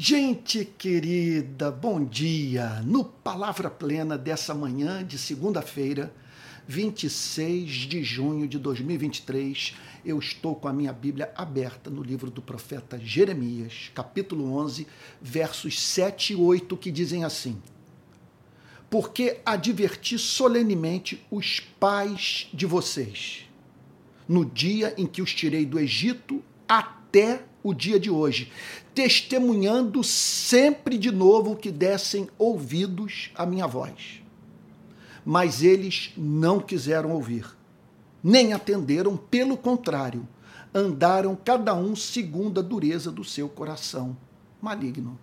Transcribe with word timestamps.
Gente 0.00 0.64
querida, 0.64 1.72
bom 1.72 2.04
dia! 2.04 2.80
No 2.84 3.04
Palavra 3.04 3.68
Plena 3.68 4.16
dessa 4.16 4.54
manhã 4.54 5.04
de 5.04 5.18
segunda-feira, 5.18 6.14
26 6.68 7.68
de 7.68 8.04
junho 8.04 8.46
de 8.46 8.60
2023, 8.60 9.74
eu 10.04 10.16
estou 10.20 10.54
com 10.54 10.68
a 10.68 10.72
minha 10.72 10.92
Bíblia 10.92 11.32
aberta 11.34 11.90
no 11.90 12.00
livro 12.00 12.30
do 12.30 12.40
profeta 12.40 12.96
Jeremias, 12.96 13.90
capítulo 13.92 14.56
11, 14.56 14.86
versos 15.20 15.82
7 15.82 16.34
e 16.34 16.36
8, 16.36 16.76
que 16.76 16.92
dizem 16.92 17.24
assim: 17.24 17.60
Porque 18.88 19.40
adverti 19.44 20.16
solenemente 20.16 21.26
os 21.28 21.58
pais 21.58 22.48
de 22.54 22.66
vocês, 22.66 23.48
no 24.28 24.44
dia 24.44 24.94
em 24.96 25.08
que 25.08 25.20
os 25.20 25.34
tirei 25.34 25.66
do 25.66 25.76
Egito 25.76 26.40
até 26.68 27.42
o 27.68 27.74
dia 27.74 27.98
de 27.98 28.10
hoje, 28.10 28.50
testemunhando 28.94 30.02
sempre 30.02 30.96
de 30.98 31.10
novo 31.10 31.56
que 31.56 31.70
dessem 31.70 32.28
ouvidos 32.38 33.30
à 33.34 33.44
minha 33.44 33.66
voz. 33.66 34.22
Mas 35.24 35.62
eles 35.62 36.12
não 36.16 36.58
quiseram 36.60 37.12
ouvir, 37.12 37.46
nem 38.22 38.52
atenderam, 38.52 39.16
pelo 39.16 39.56
contrário, 39.56 40.26
andaram 40.74 41.36
cada 41.36 41.74
um 41.74 41.94
segundo 41.94 42.60
a 42.60 42.62
dureza 42.62 43.10
do 43.10 43.24
seu 43.24 43.48
coração 43.48 44.16
maligno. 44.60 45.18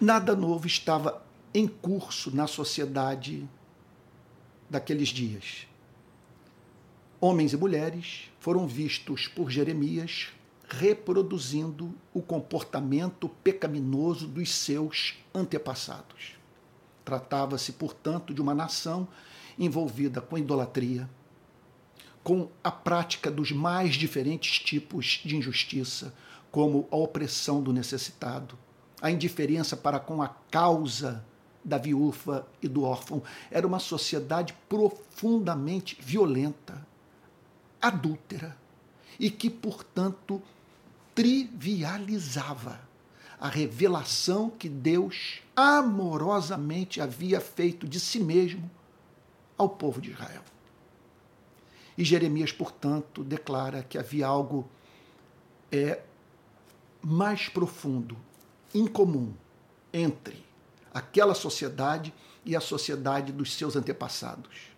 Nada 0.00 0.34
novo 0.34 0.66
estava 0.66 1.22
em 1.52 1.66
curso 1.66 2.34
na 2.34 2.46
sociedade 2.46 3.48
daqueles 4.68 5.08
dias 5.08 5.66
homens 7.20 7.52
e 7.52 7.56
mulheres 7.56 8.30
foram 8.38 8.66
vistos 8.66 9.26
por 9.26 9.50
Jeremias 9.50 10.28
reproduzindo 10.68 11.94
o 12.12 12.22
comportamento 12.22 13.28
pecaminoso 13.28 14.26
dos 14.26 14.52
seus 14.52 15.14
antepassados. 15.34 16.36
Tratava-se, 17.04 17.72
portanto, 17.72 18.32
de 18.32 18.40
uma 18.40 18.54
nação 18.54 19.06
envolvida 19.58 20.20
com 20.20 20.38
idolatria, 20.38 21.08
com 22.22 22.48
a 22.62 22.70
prática 22.70 23.30
dos 23.30 23.52
mais 23.52 23.94
diferentes 23.94 24.58
tipos 24.58 25.20
de 25.24 25.36
injustiça, 25.36 26.14
como 26.50 26.88
a 26.90 26.96
opressão 26.96 27.62
do 27.62 27.72
necessitado, 27.72 28.58
a 29.02 29.10
indiferença 29.10 29.76
para 29.76 29.98
com 29.98 30.22
a 30.22 30.28
causa 30.28 31.24
da 31.62 31.78
viúva 31.78 32.46
e 32.62 32.68
do 32.68 32.84
órfão. 32.84 33.22
Era 33.50 33.66
uma 33.66 33.78
sociedade 33.78 34.54
profundamente 34.68 35.98
violenta, 36.00 36.86
adúltera 37.86 38.56
e 39.18 39.30
que, 39.30 39.50
portanto, 39.50 40.42
trivializava 41.14 42.80
a 43.38 43.48
revelação 43.48 44.48
que 44.48 44.68
Deus 44.68 45.42
amorosamente 45.54 47.00
havia 47.00 47.40
feito 47.40 47.86
de 47.86 48.00
si 48.00 48.18
mesmo 48.18 48.70
ao 49.58 49.68
povo 49.68 50.00
de 50.00 50.12
Israel. 50.12 50.42
E 51.96 52.04
Jeremias, 52.04 52.52
portanto, 52.52 53.22
declara 53.22 53.82
que 53.82 53.98
havia 53.98 54.26
algo 54.26 54.68
é, 55.70 56.00
mais 57.02 57.48
profundo, 57.48 58.16
incomum, 58.74 59.32
entre 59.92 60.42
aquela 60.92 61.34
sociedade 61.34 62.12
e 62.44 62.56
a 62.56 62.60
sociedade 62.60 63.30
dos 63.30 63.52
seus 63.52 63.76
antepassados. 63.76 64.72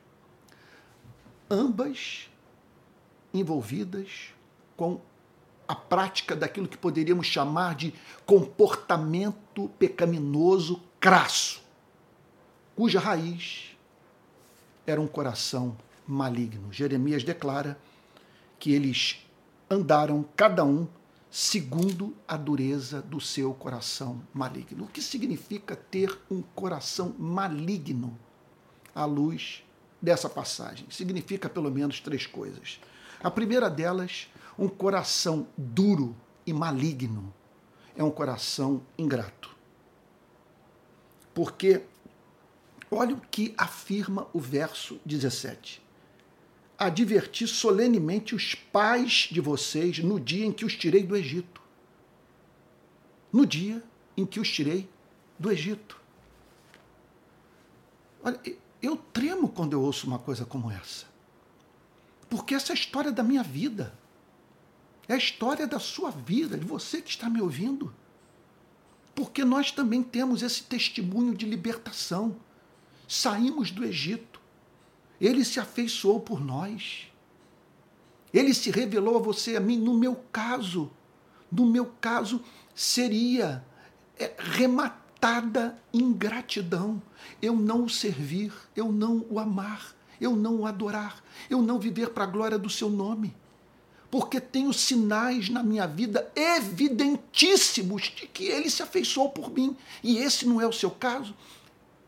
Ambas 1.49 2.29
envolvidas 3.33 4.31
com 4.77 5.01
a 5.67 5.75
prática 5.75 6.37
daquilo 6.37 6.69
que 6.69 6.77
poderíamos 6.77 7.27
chamar 7.27 7.75
de 7.75 7.93
comportamento 8.25 9.69
pecaminoso 9.79 10.83
crasso, 11.01 11.63
cuja 12.75 13.01
raiz 13.01 13.77
era 14.87 15.01
um 15.01 15.07
coração 15.07 15.77
maligno. 16.07 16.73
Jeremias 16.73 17.25
declara 17.25 17.79
que 18.59 18.73
eles 18.73 19.19
andaram 19.69 20.25
cada 20.37 20.65
um 20.65 20.87
segundo 21.31 22.15
a 22.27 22.37
dureza 22.37 23.03
do 23.03 23.21
seu 23.21 23.53
coração 23.53 24.23
maligno. 24.33 24.85
O 24.85 24.89
que 24.89 25.03
significa 25.03 25.75
ter 25.75 26.17
um 26.31 26.41
coração 26.41 27.15
maligno 27.19 28.19
à 28.95 29.05
luz 29.05 29.65
dessa 30.01 30.31
passagem? 30.31 30.87
Significa 30.89 31.49
pelo 31.49 31.71
menos 31.71 32.01
três 32.01 32.27
coisas. 32.27 32.81
A 33.23 33.31
primeira 33.31 33.71
delas, 33.71 34.29
um 34.59 34.69
coração 34.69 35.49
duro 35.57 36.17
e 36.47 36.53
maligno, 36.53 37.33
é 37.97 38.05
um 38.05 38.11
coração 38.11 38.83
ingrato. 38.97 39.55
Porque 41.35 41.83
olha 42.91 43.15
o 43.15 43.21
que 43.21 43.55
afirma 43.57 44.27
o 44.33 44.41
verso 44.41 45.01
17. 45.05 45.83
Adverti 46.79 47.47
solenemente 47.47 48.35
os 48.35 48.55
pais 48.55 49.29
de 49.31 49.41
vocês 49.41 49.99
no 49.99 50.21
dia 50.21 50.45
em 50.45 50.53
que 50.53 50.65
os 50.65 50.77
tirei 50.77 51.03
do 51.03 51.17
Egito. 51.17 51.61
No 53.33 53.47
dia 53.47 53.83
em 54.17 54.27
que 54.27 54.39
os 54.39 54.51
tirei 54.51 54.89
do 55.39 55.51
Egito. 55.51 56.01
Olha, 58.23 58.41
eu 58.83 58.97
tremo 58.97 59.49
quando 59.49 59.73
eu 59.73 59.81
ouço 59.81 60.07
uma 60.07 60.19
coisa 60.19 60.45
como 60.45 60.71
essa. 60.71 61.07
Porque 62.29 62.55
essa 62.55 62.73
é 62.73 62.75
a 62.75 62.79
história 62.79 63.13
da 63.13 63.23
minha 63.23 63.43
vida. 63.43 63.97
É 65.09 65.15
a 65.15 65.19
história 65.19 65.67
da 65.67 65.79
sua 65.79 66.11
vida, 66.11 66.59
de 66.59 66.65
você 66.65 67.01
que 67.01 67.11
está 67.11 67.31
me 67.31 67.41
ouvindo. 67.41 67.95
Porque 69.15 69.45
nós 69.45 69.71
também 69.71 70.03
temos 70.03 70.43
esse 70.43 70.65
testemunho 70.65 71.35
de 71.35 71.47
libertação. 71.47 72.37
Saímos 73.07 73.71
do 73.71 73.85
Egito. 73.85 74.41
Ele 75.21 75.45
se 75.45 75.61
afeiçoou 75.61 76.21
por 76.21 76.45
nós. 76.45 77.11
Ele 78.35 78.53
se 78.53 78.71
revelou 78.71 79.17
a 79.17 79.21
você 79.21 79.53
e 79.53 79.57
a 79.57 79.61
mim. 79.61 79.79
No 79.79 79.97
meu 79.97 80.17
caso, 80.33 80.91
no 81.51 81.65
meu 81.65 81.87
caso, 82.01 82.43
seria 82.75 83.65
é, 84.19 84.35
rematada 84.37 85.79
ingratidão. 85.95 87.01
Eu 87.41 87.55
não 87.55 87.85
o 87.85 87.89
servir, 87.89 88.53
eu 88.75 88.91
não 88.91 89.25
o 89.31 89.39
amar 89.39 89.96
eu 90.21 90.35
não 90.35 90.61
o 90.61 90.67
adorar, 90.67 91.23
eu 91.49 91.63
não 91.63 91.79
viver 91.79 92.11
para 92.11 92.25
a 92.25 92.29
glória 92.29 92.59
do 92.59 92.71
seu 92.71 92.89
nome. 92.89 93.35
Porque 94.11 94.41
tenho 94.41 94.73
sinais 94.73 95.49
na 95.49 95.63
minha 95.63 95.87
vida 95.87 96.31
evidentíssimos 96.35 98.03
de 98.03 98.27
que 98.27 98.45
ele 98.45 98.71
se 98.71 98.83
afeiçoou 98.83 99.31
por 99.31 99.51
mim. 99.51 99.77
E 100.03 100.19
esse 100.19 100.47
não 100.47 100.61
é 100.61 100.67
o 100.67 100.73
seu 100.73 100.91
caso. 100.91 101.35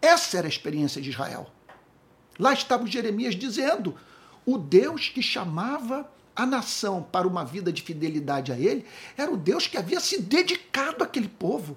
Essa 0.01 0.39
era 0.39 0.47
a 0.47 0.49
experiência 0.49 1.03
de 1.03 1.11
Israel. 1.11 1.51
Lá 2.39 2.53
estava 2.53 2.87
Jeremias 2.87 3.35
dizendo: 3.35 3.97
o 4.47 4.57
Deus 4.57 5.09
que 5.09 5.21
chamava 5.21 6.09
a 6.35 6.47
nação 6.47 7.03
para 7.03 7.27
uma 7.27 7.45
vida 7.45 7.73
de 7.73 7.83
fidelidade 7.83 8.53
a 8.53 8.59
ele 8.59 8.87
era 9.17 9.31
o 9.31 9.37
Deus 9.37 9.67
que 9.67 9.77
havia 9.77 9.99
se 9.99 10.23
dedicado 10.23 11.03
àquele 11.03 11.29
povo 11.29 11.77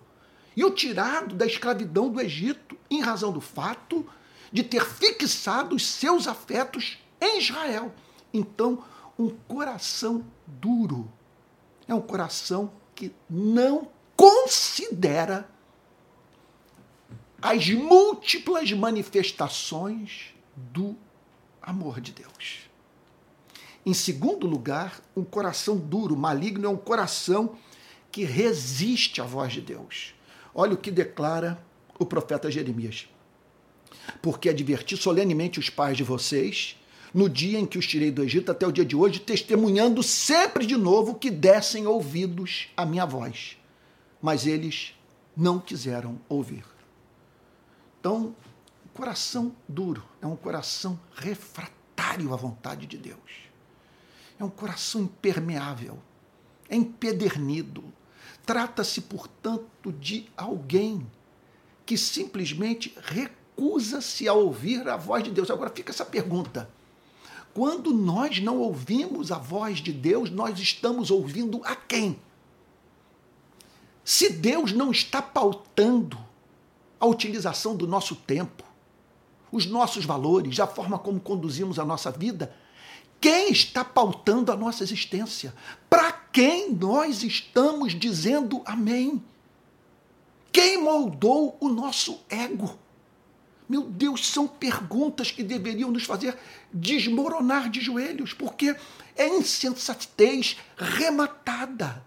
e 0.55 0.63
o 0.63 0.69
tirado 0.69 1.33
da 1.33 1.45
escravidão 1.45 2.09
do 2.09 2.21
Egito 2.21 2.77
em 2.89 3.01
razão 3.01 3.31
do 3.31 3.41
fato 3.41 4.05
de 4.51 4.63
ter 4.63 4.85
fixado 4.85 5.75
os 5.75 5.85
seus 5.85 6.27
afetos 6.27 6.97
em 7.19 7.39
Israel. 7.39 7.93
Então, 8.33 8.83
um 9.17 9.29
coração 9.29 10.25
duro 10.45 11.11
é 11.87 11.93
um 11.93 12.01
coração 12.01 12.71
que 12.95 13.13
não 13.29 13.89
considera 14.15 15.49
as 17.41 17.69
múltiplas 17.69 18.71
manifestações 18.71 20.33
do 20.55 20.95
amor 21.61 21.99
de 21.99 22.11
Deus. 22.11 22.69
Em 23.83 23.93
segundo 23.93 24.45
lugar, 24.45 25.01
um 25.15 25.23
coração 25.23 25.75
duro, 25.75 26.15
maligno, 26.15 26.67
é 26.67 26.69
um 26.69 26.77
coração 26.77 27.57
que 28.11 28.23
resiste 28.23 29.21
à 29.21 29.23
voz 29.23 29.53
de 29.53 29.61
Deus. 29.61 30.13
Olha 30.53 30.73
o 30.73 30.77
que 30.77 30.91
declara 30.91 31.63
o 31.97 32.05
profeta 32.05 32.51
Jeremias 32.51 33.07
porque 34.21 34.49
adverti 34.49 34.97
solenemente 34.97 35.59
os 35.59 35.69
pais 35.69 35.97
de 35.97 36.03
vocês 36.03 36.77
no 37.13 37.29
dia 37.29 37.59
em 37.59 37.65
que 37.65 37.77
os 37.77 37.85
tirei 37.85 38.11
do 38.11 38.23
Egito 38.23 38.51
até 38.51 38.65
o 38.65 38.71
dia 38.71 38.85
de 38.85 38.95
hoje, 38.95 39.19
testemunhando 39.19 40.01
sempre 40.01 40.65
de 40.65 40.77
novo 40.77 41.15
que 41.15 41.29
dessem 41.29 41.85
ouvidos 41.85 42.69
à 42.75 42.85
minha 42.85 43.05
voz. 43.05 43.57
Mas 44.21 44.47
eles 44.47 44.93
não 45.35 45.59
quiseram 45.59 46.19
ouvir. 46.29 46.63
Então, 47.99 48.35
coração 48.93 49.55
duro 49.67 50.03
é 50.21 50.27
um 50.27 50.35
coração 50.35 50.99
refratário 51.15 52.33
à 52.33 52.37
vontade 52.37 52.85
de 52.85 52.97
Deus. 52.97 53.49
É 54.39 54.43
um 54.43 54.49
coração 54.49 55.01
impermeável, 55.01 55.99
é 56.69 56.75
empedernido. 56.75 57.83
Trata-se, 58.45 59.01
portanto, 59.01 59.91
de 59.99 60.27
alguém 60.35 61.05
que 61.85 61.97
simplesmente 61.97 62.95
reconhece 63.01 63.40
recusa-se 63.61 64.27
a 64.27 64.33
ouvir 64.33 64.87
a 64.89 64.97
voz 64.97 65.23
de 65.23 65.29
Deus. 65.29 65.51
Agora 65.51 65.69
fica 65.69 65.91
essa 65.91 66.03
pergunta. 66.03 66.67
Quando 67.53 67.93
nós 67.93 68.39
não 68.41 68.57
ouvimos 68.57 69.31
a 69.31 69.37
voz 69.37 69.79
de 69.79 69.93
Deus, 69.93 70.31
nós 70.31 70.57
estamos 70.57 71.11
ouvindo 71.11 71.61
a 71.63 71.75
quem? 71.75 72.19
Se 74.03 74.31
Deus 74.31 74.71
não 74.71 74.89
está 74.89 75.21
pautando 75.21 76.17
a 76.99 77.05
utilização 77.05 77.75
do 77.75 77.85
nosso 77.85 78.15
tempo, 78.15 78.63
os 79.51 79.65
nossos 79.65 80.05
valores, 80.05 80.59
a 80.59 80.65
forma 80.65 80.97
como 80.97 81.19
conduzimos 81.19 81.77
a 81.77 81.85
nossa 81.85 82.09
vida, 82.09 82.55
quem 83.19 83.51
está 83.51 83.85
pautando 83.85 84.51
a 84.51 84.57
nossa 84.57 84.83
existência? 84.83 85.53
Para 85.87 86.11
quem 86.11 86.73
nós 86.73 87.21
estamos 87.21 87.93
dizendo 87.93 88.61
amém? 88.65 89.23
Quem 90.51 90.81
moldou 90.81 91.55
o 91.59 91.69
nosso 91.69 92.21
ego? 92.27 92.79
Meu 93.71 93.83
Deus, 93.83 94.27
são 94.27 94.49
perguntas 94.49 95.31
que 95.31 95.41
deveriam 95.41 95.89
nos 95.89 96.03
fazer 96.03 96.37
desmoronar 96.73 97.69
de 97.69 97.79
joelhos, 97.79 98.33
porque 98.33 98.75
é 99.15 99.29
insensatez 99.29 100.57
rematada 100.75 102.05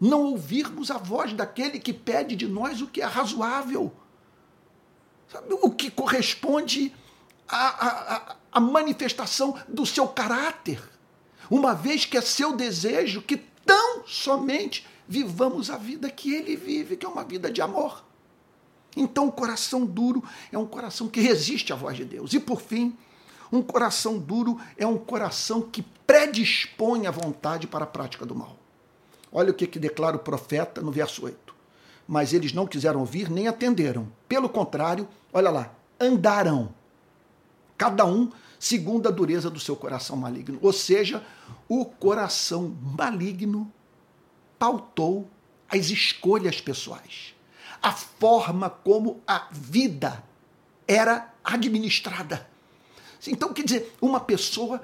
não 0.00 0.22
ouvirmos 0.22 0.90
a 0.90 0.98
voz 0.98 1.32
daquele 1.32 1.78
que 1.78 1.92
pede 1.92 2.34
de 2.34 2.48
nós 2.48 2.80
o 2.80 2.88
que 2.88 3.00
é 3.00 3.04
razoável, 3.04 3.92
sabe? 5.28 5.54
o 5.62 5.70
que 5.70 5.88
corresponde 5.88 6.92
à, 7.46 7.68
à, 7.68 8.36
à 8.50 8.58
manifestação 8.58 9.56
do 9.68 9.86
seu 9.86 10.08
caráter, 10.08 10.82
uma 11.48 11.76
vez 11.76 12.04
que 12.04 12.18
é 12.18 12.20
seu 12.20 12.56
desejo 12.56 13.22
que 13.22 13.36
tão 13.64 14.04
somente 14.04 14.84
vivamos 15.06 15.70
a 15.70 15.76
vida 15.76 16.10
que 16.10 16.34
ele 16.34 16.56
vive, 16.56 16.96
que 16.96 17.06
é 17.06 17.08
uma 17.08 17.22
vida 17.22 17.52
de 17.52 17.62
amor. 17.62 18.04
Então, 18.96 19.26
o 19.26 19.32
coração 19.32 19.84
duro 19.84 20.22
é 20.52 20.58
um 20.58 20.66
coração 20.66 21.08
que 21.08 21.20
resiste 21.20 21.72
à 21.72 21.76
voz 21.76 21.96
de 21.96 22.04
Deus. 22.04 22.32
E, 22.32 22.40
por 22.40 22.60
fim, 22.60 22.96
um 23.52 23.62
coração 23.62 24.18
duro 24.18 24.58
é 24.76 24.86
um 24.86 24.96
coração 24.96 25.62
que 25.62 25.82
predispõe 26.06 27.06
a 27.06 27.10
vontade 27.10 27.66
para 27.66 27.84
a 27.84 27.88
prática 27.88 28.24
do 28.24 28.34
mal. 28.34 28.56
Olha 29.32 29.50
o 29.50 29.54
que, 29.54 29.66
que 29.66 29.78
declara 29.78 30.16
o 30.16 30.20
profeta 30.20 30.80
no 30.80 30.92
verso 30.92 31.24
8. 31.24 31.54
Mas 32.06 32.32
eles 32.32 32.52
não 32.52 32.66
quiseram 32.66 33.00
ouvir 33.00 33.30
nem 33.30 33.48
atenderam. 33.48 34.08
Pelo 34.28 34.48
contrário, 34.48 35.08
olha 35.32 35.50
lá, 35.50 35.74
andaram, 36.00 36.72
cada 37.76 38.04
um 38.04 38.30
segundo 38.58 39.08
a 39.08 39.10
dureza 39.10 39.50
do 39.50 39.60
seu 39.60 39.76
coração 39.76 40.16
maligno. 40.16 40.58
Ou 40.62 40.72
seja, 40.72 41.24
o 41.68 41.84
coração 41.84 42.74
maligno 42.96 43.70
pautou 44.58 45.28
as 45.68 45.90
escolhas 45.90 46.60
pessoais, 46.60 47.34
a 47.84 47.92
forma 47.92 48.70
como 48.70 49.20
a 49.26 49.46
vida 49.52 50.24
era 50.88 51.34
administrada. 51.44 52.48
Então, 53.26 53.52
quer 53.52 53.64
dizer, 53.64 53.94
uma 54.00 54.20
pessoa 54.20 54.80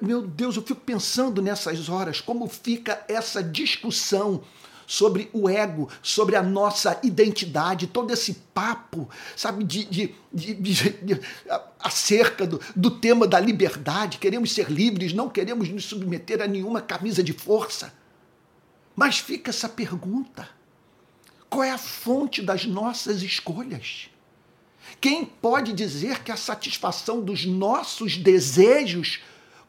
meu 0.00 0.22
Deus, 0.22 0.56
eu 0.56 0.62
fico 0.62 0.80
pensando 0.80 1.42
nessas 1.42 1.90
horas 1.90 2.18
como 2.18 2.48
fica 2.48 3.04
essa 3.06 3.42
discussão 3.42 4.42
sobre 4.86 5.28
o 5.32 5.48
ego, 5.48 5.90
sobre 6.02 6.36
a 6.36 6.42
nossa 6.42 6.98
identidade, 7.02 7.86
todo 7.86 8.10
esse 8.10 8.34
papo, 8.54 9.08
sabe, 9.36 9.62
de, 9.62 9.84
de, 9.84 10.14
de, 10.32 10.54
de 10.54 11.20
acerca 11.78 12.46
do, 12.46 12.60
do 12.74 12.90
tema 12.90 13.26
da 13.26 13.38
liberdade. 13.38 14.18
Queremos 14.18 14.52
ser 14.52 14.70
livres, 14.70 15.12
não 15.12 15.28
queremos 15.28 15.68
nos 15.68 15.84
submeter 15.84 16.40
a 16.40 16.46
nenhuma 16.46 16.80
camisa 16.80 17.22
de 17.22 17.34
força. 17.34 17.92
Mas 18.96 19.18
fica 19.18 19.50
essa 19.50 19.68
pergunta: 19.68 20.48
qual 21.54 21.62
é 21.62 21.70
a 21.70 21.78
fonte 21.78 22.42
das 22.42 22.66
nossas 22.66 23.22
escolhas? 23.22 24.10
Quem 25.00 25.24
pode 25.24 25.72
dizer 25.72 26.24
que 26.24 26.32
a 26.32 26.36
satisfação 26.36 27.20
dos 27.20 27.46
nossos 27.46 28.16
desejos 28.16 29.20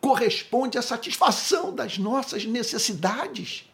corresponde 0.01 0.79
à 0.79 0.81
satisfação 0.81 1.73
das 1.73 1.99
nossas 1.99 2.43
necessidades. 2.43 3.69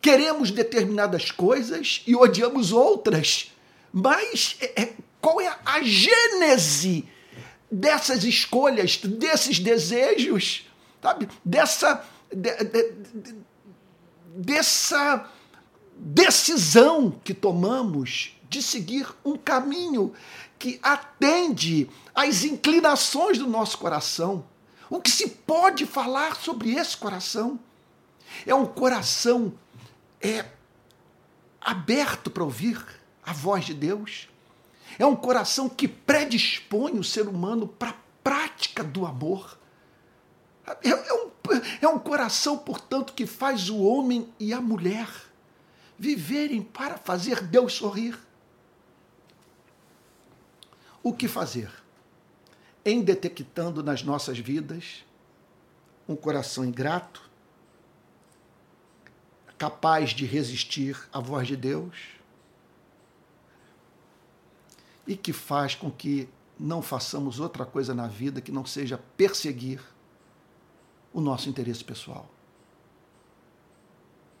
Queremos 0.00 0.50
determinadas 0.50 1.30
coisas 1.30 2.02
e 2.06 2.16
odiamos 2.16 2.72
outras, 2.72 3.52
mas 3.92 4.56
é, 4.60 4.82
é, 4.82 4.94
qual 5.20 5.38
é 5.38 5.54
a 5.62 5.82
gênese 5.82 7.06
dessas 7.70 8.24
escolhas, 8.24 8.96
desses 8.96 9.58
desejos, 9.58 10.66
sabe? 11.02 11.28
Dessa, 11.44 12.02
de, 12.34 12.56
de, 12.64 12.92
de, 12.92 13.34
dessa 14.34 15.30
decisão 16.02 17.10
que 17.22 17.34
tomamos 17.34 18.34
de 18.48 18.62
seguir 18.62 19.06
um 19.22 19.36
caminho 19.36 20.14
que 20.58 20.80
atende 20.82 21.90
às 22.14 22.42
inclinações 22.42 23.38
do 23.38 23.46
nosso 23.46 23.76
coração. 23.76 24.44
O 24.88 25.00
que 25.00 25.10
se 25.10 25.28
pode 25.28 25.84
falar 25.84 26.36
sobre 26.36 26.72
esse 26.72 26.96
coração? 26.96 27.60
É 28.46 28.54
um 28.54 28.64
coração 28.64 29.52
é, 30.20 30.46
aberto 31.60 32.30
para 32.30 32.44
ouvir 32.44 32.82
a 33.22 33.32
voz 33.34 33.66
de 33.66 33.74
Deus. 33.74 34.28
É 34.98 35.04
um 35.04 35.14
coração 35.14 35.68
que 35.68 35.86
predispõe 35.86 36.98
o 36.98 37.04
ser 37.04 37.28
humano 37.28 37.68
para 37.68 37.90
a 37.90 37.96
prática 38.24 38.82
do 38.82 39.04
amor. 39.04 39.58
É, 40.82 40.88
é, 40.88 41.14
um, 41.14 41.30
é 41.82 41.88
um 41.88 41.98
coração, 41.98 42.56
portanto, 42.56 43.12
que 43.12 43.26
faz 43.26 43.68
o 43.68 43.78
homem 43.78 44.28
e 44.38 44.52
a 44.52 44.60
mulher 44.60 45.29
viverem 46.00 46.62
para 46.62 46.98
fazer 46.98 47.42
Deus 47.42 47.74
sorrir. 47.74 48.18
O 51.00 51.12
que 51.12 51.28
fazer? 51.28 51.70
em 52.84 53.02
detectando 53.02 53.82
nas 53.82 54.02
nossas 54.02 54.38
vidas 54.38 55.04
um 56.08 56.16
coração 56.16 56.64
ingrato, 56.64 57.28
capaz 59.56 60.10
de 60.10 60.24
resistir 60.24 60.98
à 61.12 61.20
voz 61.20 61.46
de 61.46 61.56
Deus 61.56 61.94
e 65.06 65.16
que 65.16 65.32
faz 65.32 65.74
com 65.74 65.90
que 65.90 66.28
não 66.58 66.82
façamos 66.82 67.38
outra 67.38 67.64
coisa 67.64 67.94
na 67.94 68.06
vida 68.06 68.40
que 68.40 68.50
não 68.50 68.64
seja 68.64 68.98
perseguir 69.16 69.80
o 71.12 71.20
nosso 71.20 71.48
interesse 71.48 71.84
pessoal. 71.84 72.28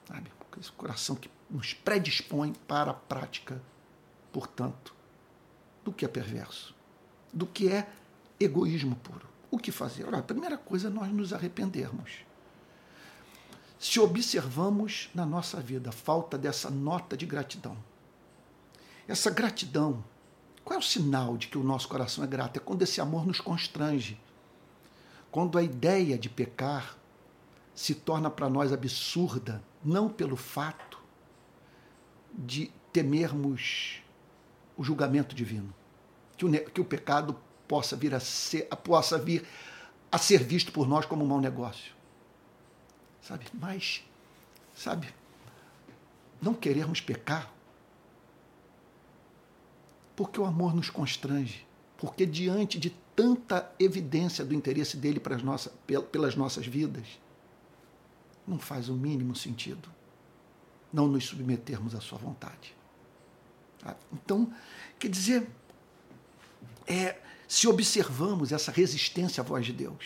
Sabe? 0.06 0.30
Esse 0.60 0.72
coração 0.72 1.16
que 1.16 1.30
nos 1.50 1.74
predispõe 1.74 2.52
para 2.68 2.92
a 2.92 2.94
prática, 2.94 3.60
portanto, 4.32 4.94
do 5.84 5.92
que 5.92 6.04
é 6.04 6.08
perverso, 6.08 6.74
do 7.32 7.46
que 7.46 7.68
é 7.68 7.90
egoísmo 8.38 8.96
puro. 8.96 9.28
O 9.50 9.58
que 9.58 9.72
fazer? 9.72 10.12
A 10.14 10.22
primeira 10.22 10.56
coisa 10.56 10.88
é 10.88 10.90
nós 10.90 11.10
nos 11.12 11.32
arrependermos. 11.32 12.18
Se 13.78 13.98
observamos 13.98 15.10
na 15.14 15.26
nossa 15.26 15.60
vida 15.60 15.90
a 15.90 15.92
falta 15.92 16.38
dessa 16.38 16.70
nota 16.70 17.16
de 17.16 17.26
gratidão, 17.26 17.76
essa 19.08 19.30
gratidão, 19.30 20.04
qual 20.64 20.76
é 20.76 20.78
o 20.78 20.86
sinal 20.86 21.36
de 21.36 21.48
que 21.48 21.58
o 21.58 21.64
nosso 21.64 21.88
coração 21.88 22.22
é 22.22 22.26
grato? 22.26 22.58
É 22.58 22.60
quando 22.60 22.82
esse 22.82 23.00
amor 23.00 23.26
nos 23.26 23.40
constrange. 23.40 24.20
Quando 25.30 25.58
a 25.58 25.62
ideia 25.62 26.16
de 26.16 26.28
pecar 26.28 26.96
se 27.74 27.94
torna 27.94 28.30
para 28.30 28.48
nós 28.48 28.72
absurda, 28.72 29.62
não 29.84 30.08
pelo 30.08 30.36
fato 30.36 30.89
de 32.32 32.70
temermos 32.92 34.02
o 34.76 34.84
julgamento 34.84 35.34
divino, 35.34 35.72
que 36.36 36.44
o, 36.44 36.70
que 36.70 36.80
o 36.80 36.84
pecado 36.84 37.36
possa 37.68 37.96
vir 37.96 38.14
a 38.14 38.20
ser, 38.20 38.66
possa 38.82 39.18
vir 39.18 39.46
a 40.10 40.18
ser 40.18 40.42
visto 40.42 40.72
por 40.72 40.88
nós 40.88 41.06
como 41.06 41.24
um 41.24 41.28
mau 41.28 41.40
negócio. 41.40 41.92
Sabe? 43.22 43.46
Mas, 43.52 44.02
sabe, 44.74 45.08
não 46.40 46.54
queremos 46.54 47.00
pecar 47.00 47.52
porque 50.16 50.40
o 50.40 50.44
amor 50.44 50.74
nos 50.74 50.90
constrange, 50.90 51.66
porque 51.96 52.26
diante 52.26 52.78
de 52.78 52.90
tanta 53.14 53.70
evidência 53.78 54.44
do 54.44 54.54
interesse 54.54 54.96
dele 54.96 55.20
pelas 55.20 56.36
nossas 56.36 56.66
vidas, 56.66 57.06
não 58.46 58.58
faz 58.58 58.88
o 58.88 58.94
mínimo 58.94 59.36
sentido 59.36 59.88
não 60.92 61.06
nos 61.06 61.26
submetermos 61.26 61.94
à 61.94 62.00
sua 62.00 62.18
vontade. 62.18 62.74
Então, 64.12 64.52
quer 64.98 65.08
dizer, 65.08 65.48
é, 66.86 67.16
se 67.48 67.66
observamos 67.66 68.52
essa 68.52 68.70
resistência 68.70 69.40
à 69.40 69.44
voz 69.44 69.64
de 69.66 69.72
Deus, 69.72 70.04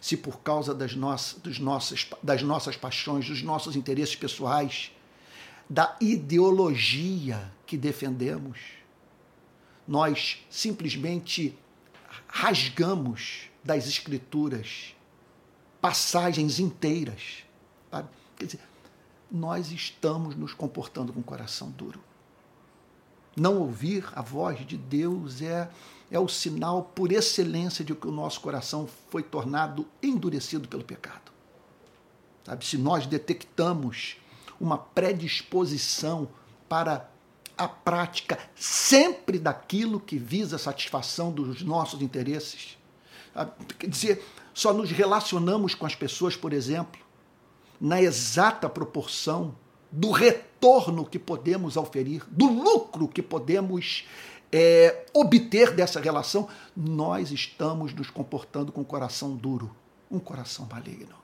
se 0.00 0.16
por 0.16 0.40
causa 0.40 0.74
das 0.74 0.94
nossas, 0.94 1.38
dos 1.40 1.58
nossas, 1.58 2.08
das 2.22 2.42
nossas 2.42 2.76
paixões, 2.76 3.26
dos 3.26 3.42
nossos 3.42 3.76
interesses 3.76 4.14
pessoais, 4.14 4.92
da 5.68 5.96
ideologia 6.00 7.52
que 7.66 7.76
defendemos, 7.76 8.58
nós 9.86 10.38
simplesmente 10.48 11.56
rasgamos 12.26 13.48
das 13.62 13.86
Escrituras 13.86 14.94
passagens 15.80 16.58
inteiras. 16.58 17.44
Quer 18.36 18.46
dizer, 18.46 18.60
nós 19.30 19.70
estamos 19.70 20.34
nos 20.34 20.54
comportando 20.54 21.12
com 21.12 21.20
o 21.20 21.24
coração 21.24 21.70
duro. 21.70 22.00
Não 23.36 23.58
ouvir 23.58 24.04
a 24.14 24.22
voz 24.22 24.66
de 24.66 24.76
Deus 24.76 25.42
é 25.42 25.70
é 26.10 26.18
o 26.18 26.28
sinal 26.28 26.90
por 26.94 27.12
excelência 27.12 27.84
de 27.84 27.94
que 27.94 28.06
o 28.06 28.12
nosso 28.12 28.40
coração 28.40 28.88
foi 29.10 29.22
tornado 29.22 29.86
endurecido 30.02 30.66
pelo 30.66 30.84
pecado. 30.84 31.30
Sabe? 32.44 32.64
Se 32.64 32.78
nós 32.78 33.06
detectamos 33.06 34.16
uma 34.58 34.78
predisposição 34.78 36.28
para 36.68 37.08
a 37.56 37.68
prática 37.68 38.38
sempre 38.54 39.38
daquilo 39.38 40.00
que 40.00 40.16
visa 40.16 40.56
a 40.56 40.58
satisfação 40.58 41.32
dos 41.32 41.62
nossos 41.62 42.00
interesses. 42.00 42.78
Quer 43.78 43.88
dizer, 43.88 44.24
só 44.54 44.72
nos 44.72 44.90
relacionamos 44.90 45.74
com 45.74 45.84
as 45.84 45.94
pessoas, 45.94 46.36
por 46.36 46.52
exemplo, 46.52 47.00
na 47.80 48.00
exata 48.02 48.68
proporção 48.68 49.54
do 49.90 50.10
retorno 50.10 51.04
que 51.04 51.18
podemos 51.18 51.76
oferir, 51.76 52.24
do 52.28 52.46
lucro 52.46 53.08
que 53.08 53.22
podemos 53.22 54.06
é, 54.52 55.06
obter 55.14 55.74
dessa 55.74 56.00
relação, 56.00 56.48
nós 56.76 57.30
estamos 57.30 57.94
nos 57.94 58.10
comportando 58.10 58.72
com 58.72 58.80
um 58.80 58.84
coração 58.84 59.36
duro, 59.36 59.74
um 60.10 60.18
coração 60.18 60.66
maligno. 60.70 61.16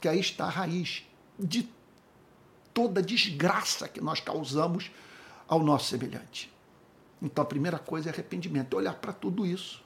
Que 0.00 0.08
aí 0.08 0.20
está 0.20 0.46
a 0.46 0.50
raiz 0.50 1.04
de 1.38 1.68
toda 2.72 3.02
desgraça 3.02 3.88
que 3.88 4.00
nós 4.00 4.20
causamos 4.20 4.90
ao 5.46 5.62
nosso 5.62 5.86
semelhante. 5.86 6.52
Então 7.20 7.42
a 7.42 7.46
primeira 7.46 7.78
coisa 7.78 8.08
é 8.08 8.12
arrependimento, 8.12 8.74
é 8.74 8.78
olhar 8.78 8.94
para 8.94 9.12
tudo 9.12 9.44
isso. 9.44 9.82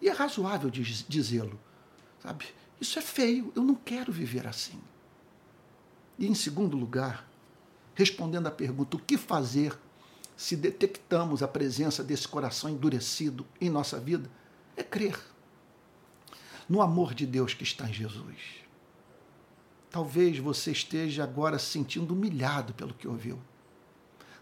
E 0.00 0.08
é 0.08 0.12
razoável 0.12 0.70
dizê-lo, 0.70 1.58
sabe? 2.22 2.46
Isso 2.84 2.98
é 2.98 3.02
feio, 3.02 3.50
eu 3.56 3.62
não 3.64 3.74
quero 3.74 4.12
viver 4.12 4.46
assim. 4.46 4.78
E 6.18 6.26
em 6.26 6.34
segundo 6.34 6.76
lugar, 6.76 7.26
respondendo 7.94 8.46
à 8.46 8.50
pergunta: 8.50 8.98
o 8.98 9.00
que 9.00 9.16
fazer 9.16 9.74
se 10.36 10.54
detectamos 10.54 11.42
a 11.42 11.48
presença 11.48 12.04
desse 12.04 12.28
coração 12.28 12.68
endurecido 12.68 13.46
em 13.58 13.70
nossa 13.70 13.98
vida? 13.98 14.30
É 14.76 14.82
crer 14.82 15.18
no 16.68 16.82
amor 16.82 17.14
de 17.14 17.24
Deus 17.24 17.54
que 17.54 17.62
está 17.62 17.88
em 17.88 17.92
Jesus. 17.94 18.36
Talvez 19.90 20.38
você 20.38 20.70
esteja 20.70 21.24
agora 21.24 21.58
se 21.58 21.70
sentindo 21.70 22.12
humilhado 22.12 22.74
pelo 22.74 22.92
que 22.92 23.08
ouviu, 23.08 23.40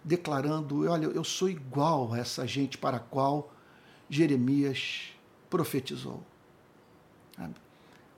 declarando: 0.03 0.91
Olha, 0.91 1.07
eu 1.07 1.23
sou 1.23 1.49
igual 1.49 2.13
a 2.13 2.19
essa 2.19 2.45
gente 2.45 2.77
para 2.77 2.97
a 2.97 3.01
qual 3.01 3.55
Jeremias 4.11 5.13
profetizou. 5.49 6.27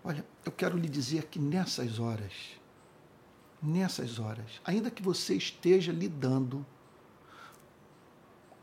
Olha, 0.06 0.22
eu 0.44 0.52
quero 0.52 0.76
lhe 0.76 0.88
dizer 0.88 1.24
que 1.28 1.38
nessas 1.38 1.98
horas, 1.98 2.34
nessas 3.62 4.18
horas, 4.18 4.60
ainda 4.62 4.90
que 4.90 5.02
você 5.02 5.34
esteja 5.34 5.90
lidando 5.90 6.64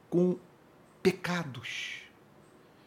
com 0.08 0.38
pecados 1.02 2.04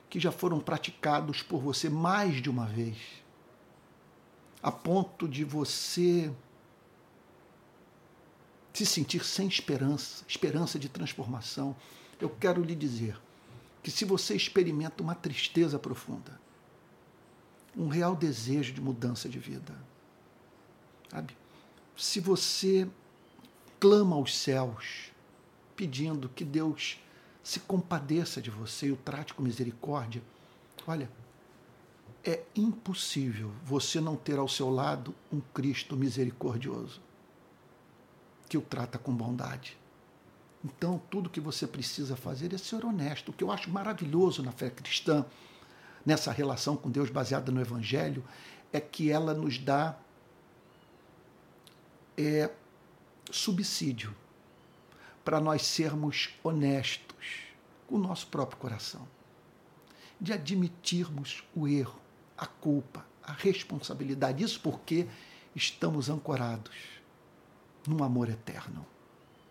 que 0.09 0.21
já 0.21 0.31
foram 0.31 0.61
praticados 0.61 1.43
por 1.43 1.61
você 1.61 1.89
mais 1.89 2.41
de 2.41 2.49
uma 2.49 2.67
vez, 2.67 2.97
a 4.63 4.71
ponto 4.71 5.27
de 5.27 5.43
você 5.43 6.33
se 8.73 8.87
sentir 8.87 9.25
sem 9.25 9.49
esperança, 9.49 10.25
esperança 10.29 10.79
de 10.79 10.89
transformação, 10.89 11.75
eu 12.21 12.31
quero 12.31 12.63
lhe 12.63 12.77
dizer 12.77 13.21
que 13.83 13.91
se 13.91 14.05
você 14.05 14.37
experimenta 14.37 15.03
uma 15.03 15.17
tristeza 15.17 15.77
profunda, 15.77 16.41
um 17.77 17.89
real 17.89 18.15
desejo 18.15 18.73
de 18.73 18.81
mudança 18.81 19.29
de 19.29 19.39
vida, 19.39 19.75
sabe? 21.11 21.37
Se 21.97 22.21
você 22.21 22.89
clama 23.79 24.17
aos 24.17 24.37
céus, 24.37 25.13
pedindo 25.77 26.29
que 26.29 26.45
Deus 26.45 26.99
se 27.43 27.61
compadeça 27.61 28.41
de 28.41 28.51
você 28.51 28.87
e 28.87 28.93
o 28.93 28.97
trate 28.97 29.35
com 29.35 29.43
misericórdia, 29.43 30.23
olha, 30.87 31.11
é 32.25 32.43
impossível 32.57 33.53
você 33.65 34.01
não 34.01 34.17
ter 34.17 34.39
ao 34.39 34.49
seu 34.49 34.71
lado 34.71 35.15
um 35.31 35.41
Cristo 35.41 35.97
misericordioso 35.97 37.01
que 38.49 38.57
o 38.57 38.63
trata 38.63 38.99
com 38.99 39.15
bondade. 39.15 39.77
Então, 40.65 41.01
tudo 41.11 41.29
que 41.29 41.41
você 41.41 41.67
precisa 41.67 42.17
fazer 42.17 42.55
é 42.55 42.59
ser 42.59 42.85
honesto. 42.85 43.31
O 43.31 43.33
que 43.33 43.45
eu 43.45 43.53
acho 43.53 43.71
maravilhoso 43.71 44.43
na 44.43 44.53
fé 44.53 44.71
cristã, 44.71 45.27
nessa 46.05 46.33
relação 46.33 46.77
com 46.77 46.91
Deus 46.91 47.11
baseada 47.11 47.51
no 47.51 47.61
Evangelho, 47.61 48.25
é 48.73 48.81
que 48.81 49.11
ela 49.11 49.33
nos 49.35 49.59
dá 49.59 49.97
é, 52.17 52.51
subsídio 53.31 54.15
para 55.25 55.41
nós 55.41 55.63
sermos 55.63 56.31
honestos 56.43 57.45
com 57.87 57.97
o 57.97 57.99
nosso 57.99 58.27
próprio 58.27 58.59
coração, 58.59 59.07
de 60.21 60.33
admitirmos 60.33 61.45
o 61.55 61.67
erro, 61.67 62.01
a 62.37 62.47
culpa, 62.47 63.05
a 63.23 63.33
responsabilidade. 63.33 64.45
Isso 64.45 64.61
porque 64.61 65.07
estamos 65.55 66.11
ancorados 66.11 66.75
num 67.87 68.03
amor 68.03 68.29
eterno 68.29 68.87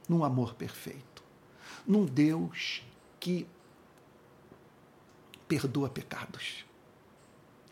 num 0.07 0.23
amor 0.23 0.53
perfeito, 0.53 1.23
num 1.87 2.05
Deus 2.05 2.83
que 3.19 3.47
perdoa 5.47 5.89
pecados 5.89 6.65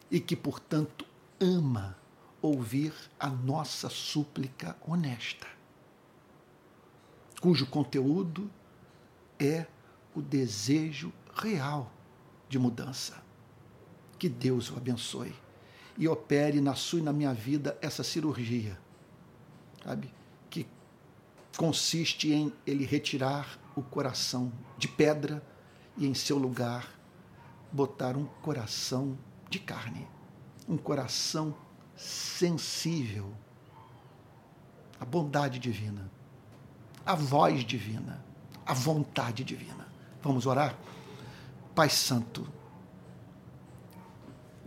e 0.09 0.19
que, 0.19 0.35
portanto, 0.35 1.05
ama 1.39 1.97
ouvir 2.41 2.93
a 3.19 3.29
nossa 3.29 3.89
súplica 3.89 4.75
honesta, 4.85 5.47
cujo 7.39 7.65
conteúdo 7.67 8.49
é 9.39 9.65
o 10.15 10.21
desejo 10.21 11.13
real 11.35 11.91
de 12.49 12.59
mudança. 12.59 13.23
Que 14.19 14.29
Deus 14.29 14.69
o 14.69 14.77
abençoe 14.77 15.33
e 15.97 16.07
opere 16.07 16.61
na 16.61 16.75
sua 16.75 16.99
e 16.99 17.03
na 17.03 17.13
minha 17.13 17.33
vida 17.33 17.77
essa 17.81 18.03
cirurgia, 18.03 18.77
sabe? 19.83 20.13
consiste 21.57 22.31
em 22.31 22.51
ele 22.65 22.85
retirar 22.85 23.59
o 23.75 23.81
coração 23.81 24.51
de 24.77 24.87
pedra 24.87 25.43
e 25.97 26.07
em 26.07 26.13
seu 26.13 26.37
lugar 26.37 26.99
botar 27.71 28.17
um 28.17 28.25
coração 28.41 29.17
de 29.49 29.59
carne, 29.59 30.07
um 30.67 30.77
coração 30.77 31.55
sensível 31.95 33.31
à 34.99 35.05
bondade 35.05 35.59
divina, 35.59 36.09
à 37.05 37.15
voz 37.15 37.63
divina, 37.63 38.23
à 38.65 38.73
vontade 38.73 39.43
divina. 39.43 39.87
Vamos 40.21 40.45
orar? 40.45 40.77
Pai 41.73 41.89
Santo, 41.89 42.47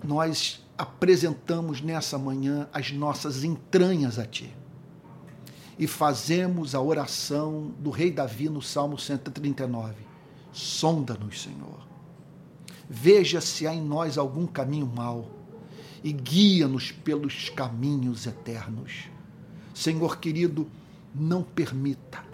nós 0.02 0.62
apresentamos 0.76 1.80
nessa 1.80 2.18
manhã 2.18 2.68
as 2.73 2.90
nossas 2.90 3.44
entranhas 3.44 4.18
a 4.18 4.26
Ti 4.26 4.54
e 5.78 5.87
fazemos 5.87 6.75
a 6.75 6.80
oração 6.80 7.73
do 7.78 7.90
rei 7.90 8.11
Davi 8.11 8.49
no 8.49 8.62
Salmo 8.62 8.99
139. 8.99 9.94
Sonda-nos, 10.52 11.42
Senhor. 11.42 11.93
Veja 12.88 13.41
se 13.41 13.67
há 13.67 13.75
em 13.75 13.83
nós 13.83 14.19
algum 14.19 14.47
caminho 14.47 14.87
mau 14.87 15.31
e 16.03 16.12
guia-nos 16.12 16.93
pelos 16.93 17.49
caminhos 17.49 18.26
eternos. 18.26 19.09
Senhor 19.73 20.19
querido, 20.19 20.69
não 21.14 21.43
permita, 21.43 22.25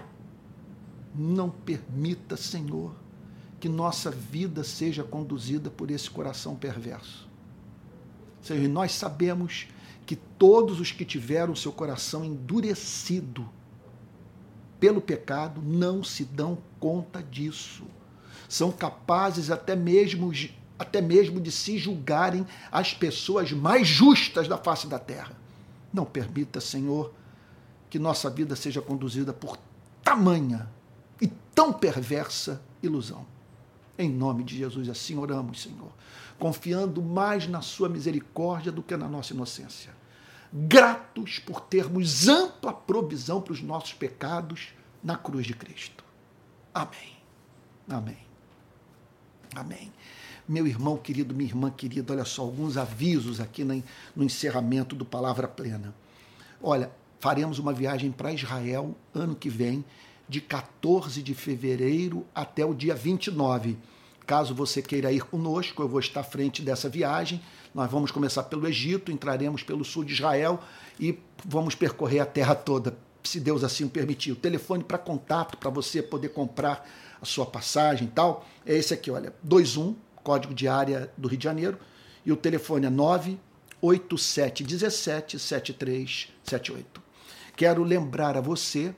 não 1.15 1.49
permita, 1.49 2.37
Senhor, 2.37 2.95
que 3.61 3.69
nossa 3.69 4.11
vida 4.11 4.65
seja 4.65 5.05
conduzida 5.05 5.71
por 5.71 5.91
esse 5.91 6.11
coração 6.11 6.57
perverso. 6.57 7.29
Senhor, 8.43 8.69
nós 8.69 8.93
sabemos 8.93 9.69
que 10.07 10.17
todos 10.17 10.81
os 10.81 10.91
que 10.91 11.05
tiveram 11.05 11.55
seu 11.55 11.71
coração 11.71 12.25
endurecido 12.25 13.49
pelo 14.81 15.01
pecado 15.01 15.63
não 15.63 16.03
se 16.03 16.25
dão 16.25 16.59
conta 16.81 17.23
disso. 17.23 17.85
São 18.51 18.73
capazes 18.73 19.51
até 19.51 19.77
mesmo, 19.77 20.33
até 20.77 21.01
mesmo 21.01 21.41
de 21.41 21.53
se 21.53 21.79
julgarem 21.79 22.45
as 22.73 22.93
pessoas 22.93 23.53
mais 23.53 23.87
justas 23.87 24.49
da 24.49 24.59
face 24.59 24.89
da 24.89 24.99
terra. 24.99 25.33
Não 25.93 26.05
permita, 26.05 26.61
Senhor, 26.61 27.15
que 27.89 27.99
nossa 27.99 28.29
vida 28.29 28.57
seja 28.57 28.83
conduzida 28.83 29.33
por 29.33 29.57
tamanha 30.03 30.69
e 31.23 31.29
tão 31.55 31.73
perversa 31.73 32.61
ilusão. 32.83 33.25
Em 33.97 34.11
nome 34.11 34.43
de 34.43 34.59
Jesus, 34.59 34.89
assim 34.89 35.17
oramos, 35.17 35.63
Senhor, 35.63 35.93
confiando 36.37 37.01
mais 37.01 37.47
na 37.47 37.63
Sua 37.63 37.89
misericórdia 37.89 38.73
do 38.73 38.83
que 38.83 38.97
na 38.97 39.07
nossa 39.07 39.33
inocência 39.33 40.01
gratos 40.53 41.39
por 41.39 41.61
termos 41.61 42.27
ampla 42.27 42.73
provisão 42.73 43.41
para 43.41 43.53
os 43.53 43.63
nossos 43.63 43.95
pecados 43.95 44.71
na 45.03 45.17
cruz 45.17 45.47
de 45.47 45.55
Cristo. 45.55 46.05
Amém. 46.75 47.17
Amém. 47.89 48.30
Amém. 49.55 49.93
Meu 50.49 50.67
irmão 50.67 50.97
querido, 50.97 51.35
minha 51.35 51.49
irmã 51.49 51.71
querida, 51.71 52.13
olha 52.13 52.25
só, 52.25 52.43
alguns 52.43 52.77
avisos 52.77 53.41
aqui 53.41 53.65
no 53.65 54.25
encerramento 54.25 54.97
do 54.97 55.05
Palavra 55.05 55.47
Plena. 55.47 55.95
Olha, 56.63 56.91
faremos 57.21 57.59
uma 57.59 57.73
viagem 57.73 58.11
para 58.11 58.33
Israel 58.33 58.97
ano 59.15 59.35
que 59.35 59.49
vem, 59.49 59.85
de 60.29 60.41
14 60.41 61.23
de 61.23 61.35
fevereiro 61.35 62.25
até 62.35 62.65
o 62.65 62.75
dia 62.75 62.95
29. 62.95 63.77
Caso 64.27 64.55
você 64.55 64.81
queira 64.81 65.11
ir 65.11 65.25
conosco, 65.25 65.83
eu 65.83 65.89
vou 65.89 65.99
estar 65.99 66.21
à 66.21 66.25
frente 66.25 66.63
dessa 66.63 66.89
viagem 66.89 67.43
Nós 67.75 67.91
vamos 67.91 68.13
começar 68.13 68.45
pelo 68.45 68.67
Egito, 68.67 69.11
entraremos 69.11 69.63
pelo 69.63 69.85
sul 69.85 70.05
de 70.05 70.13
Israel 70.13 70.61
e 70.99 71.19
vamos 71.45 71.75
percorrer 71.75 72.21
a 72.21 72.27
terra 72.27 72.55
toda, 72.55 72.97
se 73.25 73.41
Deus 73.41 73.65
assim 73.65 73.85
o 73.85 73.91
permitir. 73.91 74.33
O 74.33 74.37
telefone 74.37 74.85
para 74.85 74.99
contato, 74.99 75.59
para 75.59 75.71
você 75.71 76.03
poder 76.03 76.29
comprar 76.29 76.89
a 77.21 77.25
sua 77.25 77.47
passagem 77.47 78.09
e 78.09 78.11
tal, 78.11 78.47
é 78.65 78.77
esse 78.77 78.95
aqui, 78.95 79.11
olha, 79.11 79.35
21, 79.43 79.97
código 80.23 80.55
de 80.55 80.69
área 80.69 81.13
do 81.17 81.27
Rio 81.29 81.39
de 81.39 81.45
Janeiro, 81.45 81.79
e 82.25 82.31
o 82.33 82.37
telefone 82.37 82.87
é 82.87 82.91
98717 82.91 85.39
7378. 85.39 87.03
Quero 87.57 87.83
lembrar 87.83 88.37
a 88.37 88.41
você 88.41 88.95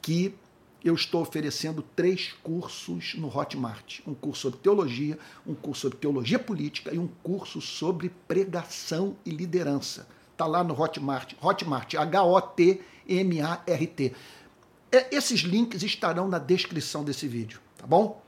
que 0.00 0.34
eu 0.82 0.94
estou 0.94 1.20
oferecendo 1.20 1.84
três 1.94 2.32
cursos 2.42 3.14
no 3.14 3.28
Hotmart: 3.28 4.00
um 4.06 4.14
curso 4.14 4.40
sobre 4.42 4.60
teologia, 4.60 5.18
um 5.46 5.54
curso 5.54 5.82
sobre 5.82 5.98
teologia 5.98 6.38
política 6.38 6.94
e 6.94 6.98
um 6.98 7.08
curso 7.22 7.60
sobre 7.60 8.10
pregação 8.26 9.14
e 9.24 9.30
liderança. 9.30 10.08
Está 10.32 10.46
lá 10.46 10.64
no 10.64 10.80
Hotmart, 10.80 11.34
Hotmart, 11.40 11.94
H-O-T-M-A-R-T. 11.94 12.80
É, 14.92 15.14
esses 15.14 15.40
links 15.40 15.82
estarão 15.82 16.28
na 16.28 16.38
descrição 16.38 17.04
desse 17.04 17.28
vídeo, 17.28 17.60
tá 17.76 17.86
bom? 17.86 18.20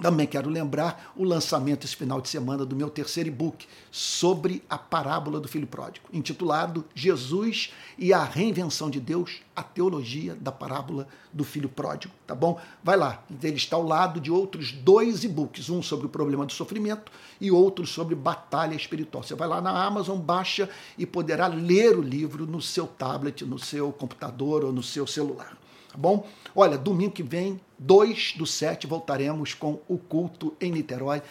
Também 0.00 0.26
quero 0.26 0.50
lembrar 0.50 1.12
o 1.16 1.24
lançamento 1.24 1.86
esse 1.86 1.96
final 1.96 2.20
de 2.20 2.28
semana 2.28 2.66
do 2.66 2.76
meu 2.76 2.90
terceiro 2.90 3.30
e-book 3.30 3.66
sobre 3.90 4.62
a 4.68 4.76
parábola 4.76 5.40
do 5.40 5.48
filho 5.48 5.66
pródigo, 5.66 6.06
intitulado 6.12 6.84
Jesus 6.94 7.72
e 7.96 8.12
a 8.12 8.22
reinvenção 8.22 8.90
de 8.90 9.00
Deus, 9.00 9.40
a 9.54 9.62
teologia 9.62 10.36
da 10.38 10.52
parábola 10.52 11.08
do 11.32 11.44
filho 11.44 11.68
pródigo, 11.68 12.12
tá 12.26 12.34
bom? 12.34 12.60
Vai 12.84 12.98
lá, 12.98 13.24
ele 13.42 13.56
está 13.56 13.76
ao 13.76 13.82
lado 13.82 14.20
de 14.20 14.30
outros 14.30 14.70
dois 14.70 15.24
e-books, 15.24 15.70
um 15.70 15.82
sobre 15.82 16.04
o 16.04 16.10
problema 16.10 16.44
do 16.44 16.52
sofrimento 16.52 17.10
e 17.40 17.50
outro 17.50 17.86
sobre 17.86 18.14
batalha 18.14 18.74
espiritual. 18.74 19.24
Você 19.24 19.34
vai 19.34 19.48
lá 19.48 19.62
na 19.62 19.82
Amazon, 19.82 20.18
baixa 20.18 20.68
e 20.98 21.06
poderá 21.06 21.46
ler 21.46 21.96
o 21.96 22.02
livro 22.02 22.46
no 22.46 22.60
seu 22.60 22.86
tablet, 22.86 23.46
no 23.46 23.58
seu 23.58 23.90
computador 23.92 24.62
ou 24.62 24.72
no 24.72 24.82
seu 24.82 25.06
celular 25.06 25.56
tá 25.96 26.00
bom? 26.00 26.26
Olha, 26.54 26.76
domingo 26.76 27.12
que 27.12 27.22
vem, 27.22 27.58
2 27.78 28.34
do 28.36 28.46
7, 28.46 28.86
voltaremos 28.86 29.54
com 29.54 29.80
o 29.88 29.96
culto 29.96 30.54
em 30.60 30.70
Niterói, 30.70 31.22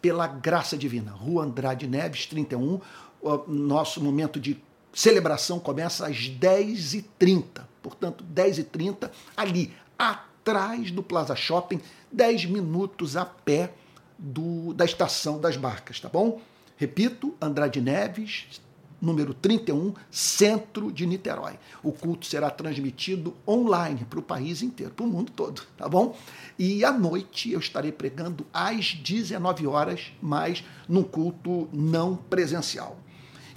pela 0.00 0.26
graça 0.26 0.76
divina. 0.76 1.10
Rua 1.12 1.44
Andrade 1.44 1.86
Neves, 1.86 2.26
31. 2.26 2.80
O 3.20 3.36
nosso 3.48 4.02
momento 4.02 4.40
de 4.40 4.60
celebração 4.92 5.58
começa 5.58 6.06
às 6.06 6.16
10h30. 6.28 7.62
Portanto, 7.82 8.24
10h30, 8.32 9.10
ali, 9.36 9.72
atrás 9.98 10.90
do 10.90 11.02
Plaza 11.02 11.34
Shopping, 11.36 11.80
10 12.10 12.46
minutos 12.46 13.16
a 13.16 13.24
pé 13.24 13.72
do, 14.18 14.72
da 14.74 14.84
estação 14.84 15.40
das 15.40 15.56
barcas, 15.56 15.98
tá 16.00 16.08
bom? 16.08 16.40
Repito, 16.76 17.34
Andrade 17.40 17.80
Neves, 17.80 18.60
número 19.02 19.34
31, 19.34 19.92
centro 20.08 20.92
de 20.92 21.04
Niterói. 21.04 21.58
O 21.82 21.90
culto 21.90 22.24
será 22.24 22.48
transmitido 22.48 23.34
online 23.46 24.06
para 24.08 24.20
o 24.20 24.22
país 24.22 24.62
inteiro, 24.62 24.94
para 24.94 25.04
o 25.04 25.08
mundo 25.08 25.32
todo, 25.34 25.62
tá 25.76 25.88
bom? 25.88 26.16
E 26.56 26.84
à 26.84 26.92
noite 26.92 27.50
eu 27.50 27.58
estarei 27.58 27.90
pregando 27.90 28.46
às 28.54 28.94
19 28.94 29.66
horas, 29.66 30.12
mas 30.22 30.64
num 30.88 31.02
culto 31.02 31.68
não 31.72 32.14
presencial. 32.14 32.96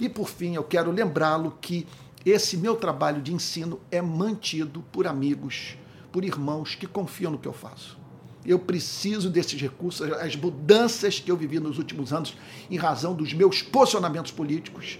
E 0.00 0.08
por 0.08 0.28
fim, 0.28 0.56
eu 0.56 0.64
quero 0.64 0.90
lembrá-lo 0.90 1.56
que 1.60 1.86
esse 2.24 2.56
meu 2.56 2.74
trabalho 2.74 3.22
de 3.22 3.32
ensino 3.32 3.78
é 3.88 4.02
mantido 4.02 4.84
por 4.90 5.06
amigos, 5.06 5.76
por 6.10 6.24
irmãos 6.24 6.74
que 6.74 6.86
confiam 6.86 7.30
no 7.30 7.38
que 7.38 7.46
eu 7.46 7.52
faço. 7.52 7.96
Eu 8.44 8.58
preciso 8.58 9.30
desses 9.30 9.60
recursos, 9.60 10.10
as 10.12 10.34
mudanças 10.36 11.20
que 11.20 11.30
eu 11.30 11.36
vivi 11.36 11.58
nos 11.60 11.78
últimos 11.78 12.12
anos, 12.12 12.36
em 12.70 12.76
razão 12.76 13.14
dos 13.14 13.32
meus 13.32 13.62
posicionamentos 13.62 14.32
políticos, 14.32 14.98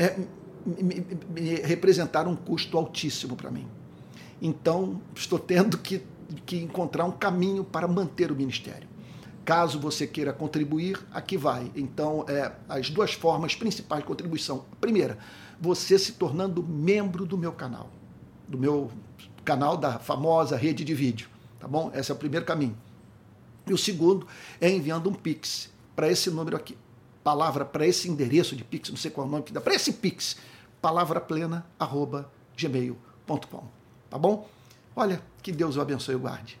é, 0.00 0.16
me, 0.64 1.06
me 1.28 1.54
representaram 1.56 2.32
um 2.32 2.36
custo 2.36 2.78
altíssimo 2.78 3.36
para 3.36 3.50
mim. 3.50 3.68
Então, 4.40 5.02
estou 5.14 5.38
tendo 5.38 5.76
que, 5.76 6.02
que 6.46 6.56
encontrar 6.56 7.04
um 7.04 7.12
caminho 7.12 7.62
para 7.62 7.86
manter 7.86 8.32
o 8.32 8.34
ministério. 8.34 8.88
Caso 9.44 9.78
você 9.78 10.06
queira 10.06 10.32
contribuir, 10.32 10.98
aqui 11.12 11.36
vai. 11.36 11.70
Então, 11.76 12.24
é, 12.26 12.50
as 12.66 12.88
duas 12.88 13.12
formas 13.12 13.54
principais 13.54 14.00
de 14.00 14.06
contribuição. 14.06 14.64
Primeira, 14.80 15.18
você 15.60 15.98
se 15.98 16.12
tornando 16.12 16.62
membro 16.62 17.26
do 17.26 17.36
meu 17.36 17.52
canal, 17.52 17.90
do 18.48 18.56
meu 18.56 18.90
canal 19.44 19.76
da 19.76 19.98
famosa 19.98 20.56
rede 20.56 20.82
de 20.82 20.94
vídeo, 20.94 21.28
tá 21.58 21.68
bom? 21.68 21.90
Esse 21.94 22.10
é 22.10 22.14
o 22.14 22.18
primeiro 22.18 22.46
caminho. 22.46 22.76
E 23.66 23.72
o 23.74 23.78
segundo 23.78 24.26
é 24.60 24.70
enviando 24.70 25.10
um 25.10 25.14
Pix 25.14 25.70
para 25.94 26.08
esse 26.08 26.30
número 26.30 26.56
aqui 26.56 26.76
palavra 27.30 27.64
para 27.64 27.86
esse 27.86 28.08
endereço 28.08 28.56
de 28.56 28.64
Pix, 28.64 28.90
não 28.90 28.96
sei 28.96 29.08
qual 29.08 29.24
é 29.24 29.28
o 29.28 29.30
nome 29.30 29.44
que 29.44 29.52
dá, 29.52 29.60
para 29.60 29.72
esse 29.72 29.92
Pix, 29.92 30.36
palavraplena.gmail.com. 30.82 33.64
Tá 34.10 34.18
bom? 34.18 34.48
Olha, 34.96 35.22
que 35.40 35.52
Deus 35.52 35.76
o 35.76 35.80
abençoe 35.80 36.16
e 36.16 36.18
guarde. 36.18 36.58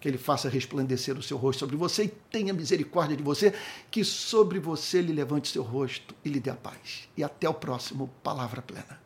Que 0.00 0.06
Ele 0.06 0.18
faça 0.18 0.48
resplandecer 0.48 1.18
o 1.18 1.22
seu 1.22 1.36
rosto 1.36 1.58
sobre 1.58 1.74
você 1.74 2.04
e 2.04 2.08
tenha 2.08 2.52
misericórdia 2.52 3.16
de 3.16 3.22
você, 3.22 3.52
que 3.90 4.04
sobre 4.04 4.60
você 4.60 5.02
lhe 5.02 5.12
levante 5.12 5.48
seu 5.48 5.64
rosto 5.64 6.14
e 6.24 6.28
lhe 6.28 6.38
dê 6.38 6.50
a 6.50 6.54
paz. 6.54 7.08
E 7.16 7.24
até 7.24 7.48
o 7.48 7.54
próximo 7.54 8.08
Palavra 8.22 8.62
Plena. 8.62 9.01